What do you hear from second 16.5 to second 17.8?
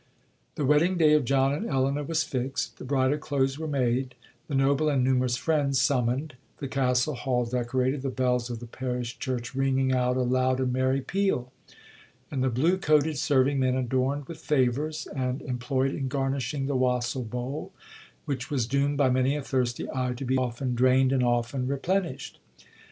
the wassail bowl,